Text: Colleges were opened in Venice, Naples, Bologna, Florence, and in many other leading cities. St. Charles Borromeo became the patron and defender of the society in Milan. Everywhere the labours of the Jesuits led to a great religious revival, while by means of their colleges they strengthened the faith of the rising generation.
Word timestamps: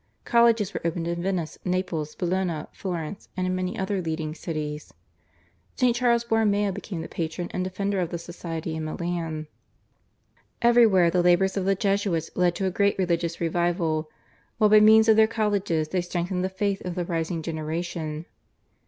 Colleges 0.25 0.73
were 0.73 0.81
opened 0.83 1.07
in 1.07 1.21
Venice, 1.21 1.59
Naples, 1.63 2.15
Bologna, 2.15 2.65
Florence, 2.71 3.29
and 3.37 3.45
in 3.45 3.53
many 3.53 3.77
other 3.77 4.01
leading 4.01 4.33
cities. 4.33 4.91
St. 5.75 5.95
Charles 5.95 6.23
Borromeo 6.23 6.71
became 6.71 7.03
the 7.03 7.07
patron 7.07 7.49
and 7.51 7.63
defender 7.63 7.99
of 7.99 8.09
the 8.09 8.17
society 8.17 8.75
in 8.75 8.83
Milan. 8.83 9.45
Everywhere 10.59 11.11
the 11.11 11.21
labours 11.21 11.55
of 11.55 11.65
the 11.65 11.75
Jesuits 11.75 12.31
led 12.33 12.55
to 12.55 12.65
a 12.65 12.71
great 12.71 12.97
religious 12.97 13.39
revival, 13.39 14.09
while 14.57 14.71
by 14.71 14.79
means 14.79 15.07
of 15.07 15.17
their 15.17 15.27
colleges 15.27 15.89
they 15.89 16.01
strengthened 16.01 16.43
the 16.43 16.49
faith 16.49 16.81
of 16.83 16.95
the 16.95 17.05
rising 17.05 17.43
generation. 17.43 18.25